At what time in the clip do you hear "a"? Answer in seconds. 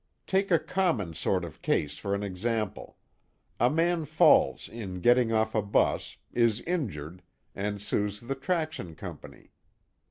0.49-0.57, 3.59-3.69, 5.53-5.61